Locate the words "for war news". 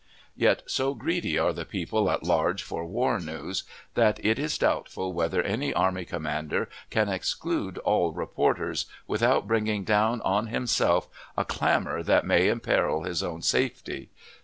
2.63-3.65